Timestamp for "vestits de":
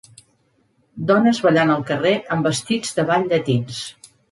2.51-3.09